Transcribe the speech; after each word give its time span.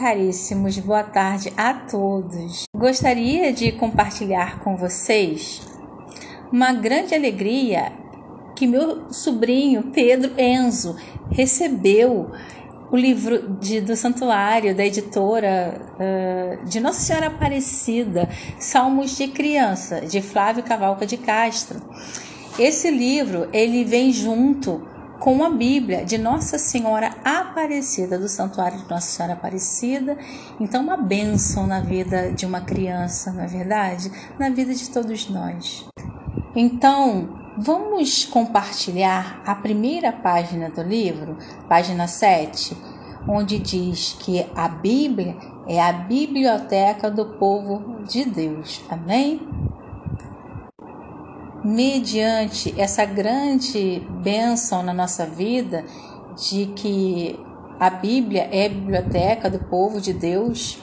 caríssimos, 0.00 0.78
boa 0.78 1.04
tarde 1.04 1.52
a 1.58 1.74
todos. 1.74 2.64
Gostaria 2.74 3.52
de 3.52 3.70
compartilhar 3.72 4.60
com 4.60 4.74
vocês 4.74 5.60
uma 6.50 6.72
grande 6.72 7.14
alegria 7.14 7.92
que 8.56 8.66
meu 8.66 9.12
sobrinho 9.12 9.90
Pedro 9.92 10.32
Enzo 10.40 10.96
recebeu 11.30 12.30
o 12.90 12.96
livro 12.96 13.56
de, 13.60 13.82
do 13.82 13.94
Santuário, 13.94 14.74
da 14.74 14.86
editora 14.86 15.78
uh, 15.96 16.64
de 16.64 16.80
Nossa 16.80 17.00
Senhora 17.00 17.26
Aparecida, 17.26 18.26
Salmos 18.58 19.18
de 19.18 19.28
Criança, 19.28 20.00
de 20.00 20.22
Flávio 20.22 20.62
Cavalca 20.62 21.04
de 21.04 21.18
Castro. 21.18 21.78
Esse 22.58 22.90
livro 22.90 23.50
ele 23.52 23.84
vem 23.84 24.10
junto 24.14 24.82
com 25.20 25.44
a 25.44 25.50
Bíblia 25.50 26.02
de 26.02 26.16
Nossa 26.16 26.56
Senhora 26.56 27.14
Aparecida, 27.22 28.18
do 28.18 28.26
Santuário 28.26 28.78
de 28.78 28.88
Nossa 28.88 29.06
Senhora 29.06 29.34
Aparecida. 29.34 30.16
Então, 30.58 30.82
uma 30.82 30.96
bênção 30.96 31.66
na 31.66 31.80
vida 31.80 32.32
de 32.32 32.46
uma 32.46 32.62
criança, 32.62 33.30
não 33.30 33.44
é 33.44 33.46
verdade? 33.46 34.10
Na 34.38 34.48
vida 34.48 34.74
de 34.74 34.88
todos 34.88 35.28
nós. 35.28 35.84
Então, 36.56 37.28
vamos 37.58 38.24
compartilhar 38.24 39.42
a 39.44 39.54
primeira 39.54 40.10
página 40.10 40.70
do 40.70 40.82
livro, 40.82 41.36
página 41.68 42.08
7, 42.08 42.74
onde 43.28 43.58
diz 43.58 44.16
que 44.18 44.46
a 44.56 44.68
Bíblia 44.68 45.36
é 45.68 45.82
a 45.82 45.92
biblioteca 45.92 47.10
do 47.10 47.26
povo 47.26 48.02
de 48.08 48.24
Deus. 48.24 48.80
Amém? 48.88 49.49
Mediante 51.64 52.78
essa 52.80 53.04
grande 53.04 54.02
bênção 54.22 54.82
na 54.82 54.94
nossa 54.94 55.26
vida 55.26 55.84
de 56.36 56.66
que 56.76 57.38
a 57.78 57.90
Bíblia 57.90 58.48
é 58.50 58.66
a 58.66 58.68
biblioteca 58.68 59.50
do 59.50 59.58
povo 59.58 60.00
de 60.00 60.12
Deus, 60.12 60.78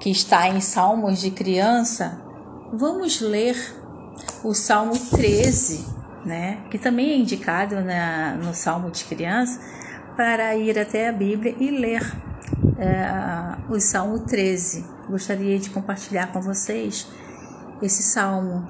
que 0.00 0.10
está 0.10 0.48
em 0.48 0.60
Salmos 0.60 1.20
de 1.20 1.30
criança, 1.30 2.20
vamos 2.72 3.20
ler 3.20 3.56
o 4.42 4.54
Salmo 4.54 4.94
13, 5.10 5.86
né? 6.24 6.64
que 6.70 6.78
também 6.78 7.10
é 7.10 7.16
indicado 7.16 7.80
na, 7.82 8.34
no 8.36 8.54
Salmo 8.54 8.90
de 8.90 9.04
criança, 9.04 9.60
para 10.16 10.56
ir 10.56 10.78
até 10.78 11.08
a 11.08 11.12
Bíblia 11.12 11.54
e 11.58 11.70
ler 11.70 12.02
é, 12.78 13.56
o 13.68 13.78
Salmo 13.80 14.20
13. 14.20 14.84
Gostaria 15.08 15.58
de 15.58 15.70
compartilhar 15.70 16.28
com 16.32 16.40
vocês 16.40 17.06
esse 17.82 18.02
salmo 18.02 18.66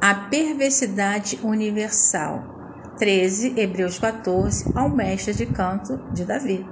a 0.00 0.14
perversidade 0.14 1.40
universal. 1.42 2.56
13, 2.98 3.54
Hebreus 3.56 3.98
14, 3.98 4.72
ao 4.74 4.88
mestre 4.88 5.32
de 5.32 5.46
canto 5.46 5.98
de 6.12 6.24
Davi. 6.24 6.66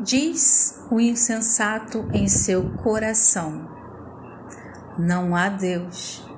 Diz 0.00 0.82
o 0.90 1.00
insensato 1.00 2.06
em 2.12 2.28
seu 2.28 2.70
coração: 2.82 3.68
Não 4.98 5.34
há 5.34 5.48
Deus. 5.48 6.28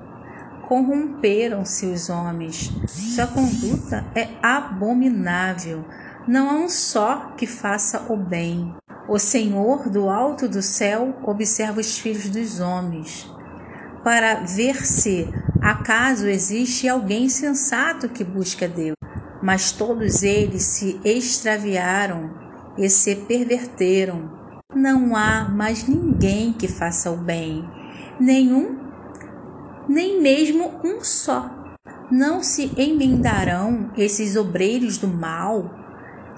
Corromperam-se 0.67 1.85
os 1.85 2.09
homens, 2.09 2.71
sua 2.87 3.27
conduta 3.27 4.05
é 4.13 4.27
abominável. 4.41 5.85
Não 6.27 6.49
há 6.49 6.53
um 6.53 6.69
só 6.69 7.33
que 7.37 7.47
faça 7.47 8.11
o 8.11 8.17
bem. 8.17 8.73
O 9.07 9.17
Senhor 9.17 9.89
do 9.89 10.09
alto 10.09 10.49
do 10.49 10.61
céu 10.61 11.17
observa 11.23 11.79
os 11.79 11.97
filhos 11.97 12.29
dos 12.29 12.59
homens 12.59 13.36
para 14.07 14.35
ver 14.35 14.85
se 14.85 15.27
acaso 15.61 16.29
existe 16.29 16.87
alguém 16.87 17.27
sensato 17.27 18.07
que 18.07 18.23
busca 18.23 18.65
Deus. 18.65 18.95
Mas 19.43 19.73
todos 19.73 20.23
eles 20.23 20.63
se 20.63 20.97
extraviaram 21.03 22.33
e 22.77 22.89
se 22.89 23.17
perverteram. 23.17 24.31
Não 24.73 25.13
há 25.13 25.49
mais 25.49 25.89
ninguém 25.89 26.53
que 26.53 26.69
faça 26.69 27.11
o 27.11 27.17
bem, 27.17 27.69
nenhum, 28.17 28.79
nem 29.89 30.21
mesmo 30.21 30.79
um 30.85 31.03
só. 31.03 31.75
Não 32.09 32.41
se 32.41 32.71
emendarão 32.77 33.91
esses 33.97 34.37
obreiros 34.37 34.97
do 34.97 35.09
mal 35.09 35.69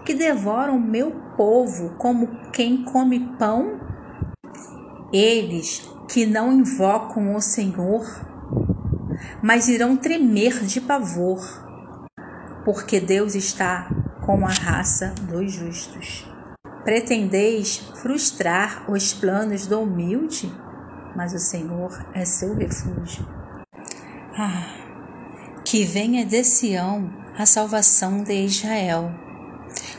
que 0.03 0.15
devoram 0.15 0.79
meu 0.79 1.11
povo 1.37 1.91
como 1.99 2.29
quem 2.51 2.83
come 2.83 3.19
pão? 3.37 3.79
Eles 5.13 5.87
que 6.09 6.25
não 6.25 6.51
invocam 6.51 7.35
o 7.35 7.41
Senhor, 7.41 8.03
mas 9.43 9.67
irão 9.67 9.95
tremer 9.95 10.65
de 10.65 10.81
pavor, 10.81 11.39
porque 12.65 12.99
Deus 12.99 13.35
está 13.35 13.87
com 14.25 14.43
a 14.45 14.49
raça 14.49 15.13
dos 15.29 15.53
justos. 15.53 16.27
Pretendeis 16.83 17.77
frustrar 18.01 18.89
os 18.91 19.13
planos 19.13 19.67
do 19.67 19.81
humilde, 19.81 20.51
mas 21.15 21.33
o 21.33 21.39
Senhor 21.39 21.91
é 22.13 22.25
seu 22.25 22.55
refúgio. 22.55 23.27
Ah, 24.35 24.77
que 25.63 25.85
venha 25.85 26.25
de 26.25 26.43
Sião 26.43 27.11
a 27.37 27.45
salvação 27.45 28.23
de 28.23 28.33
Israel. 28.33 29.11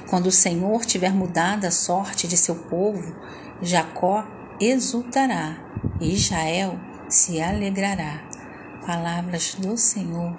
Quando 0.08 0.26
o 0.26 0.32
Senhor 0.32 0.84
tiver 0.84 1.12
mudado 1.12 1.66
a 1.66 1.70
sorte 1.70 2.26
de 2.26 2.36
seu 2.36 2.56
povo, 2.56 3.14
Jacó 3.62 4.26
exultará, 4.60 5.69
Israel 6.00 6.80
se 7.10 7.42
alegrará. 7.42 8.20
Palavras 8.86 9.54
do 9.56 9.76
Senhor, 9.76 10.34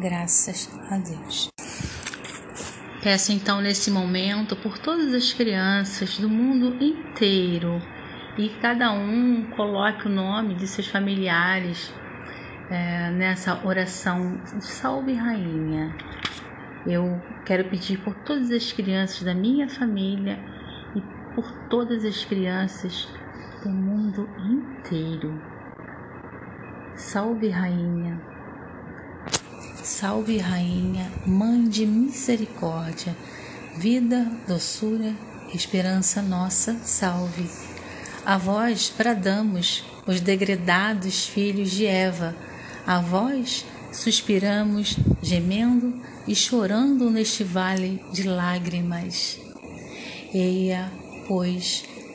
graças 0.00 0.70
a 0.88 0.96
Deus. 0.96 1.48
Peço 3.02 3.32
então 3.32 3.60
nesse 3.60 3.90
momento 3.90 4.54
por 4.54 4.78
todas 4.78 5.12
as 5.12 5.32
crianças 5.32 6.18
do 6.18 6.28
mundo 6.28 6.76
inteiro 6.80 7.82
e 8.38 8.48
cada 8.60 8.92
um 8.92 9.50
coloque 9.56 10.06
o 10.06 10.08
nome 10.08 10.54
de 10.54 10.68
seus 10.68 10.86
familiares 10.86 11.92
é, 12.70 13.10
nessa 13.10 13.66
oração 13.66 14.40
Salve 14.60 15.14
Rainha. 15.14 15.96
Eu 16.86 17.20
quero 17.44 17.68
pedir 17.68 17.98
por 17.98 18.14
todas 18.20 18.52
as 18.52 18.70
crianças 18.70 19.24
da 19.24 19.34
minha 19.34 19.68
família 19.68 20.38
e 20.94 21.34
por 21.34 21.50
todas 21.68 22.04
as 22.04 22.24
crianças 22.24 23.08
do 23.62 23.70
mundo 23.70 24.28
inteiro. 24.50 25.40
Salve, 26.96 27.48
Rainha. 27.48 28.20
Salve, 29.82 30.38
Rainha, 30.38 31.10
Mãe 31.24 31.68
de 31.68 31.86
misericórdia, 31.86 33.16
vida, 33.76 34.30
doçura, 34.48 35.14
esperança 35.54 36.20
nossa, 36.20 36.74
salve. 36.82 37.48
A 38.26 38.36
vós 38.36 38.92
bradamos, 38.96 39.84
os 40.06 40.20
degredados 40.20 41.26
filhos 41.26 41.70
de 41.70 41.86
Eva, 41.86 42.34
a 42.84 43.00
vós 43.00 43.64
suspiramos, 43.92 44.96
gemendo 45.22 46.02
e 46.26 46.34
chorando 46.34 47.10
neste 47.10 47.44
vale 47.44 48.04
de 48.12 48.24
lágrimas. 48.24 49.38
Eia, 50.34 50.90
pois, 51.28 51.84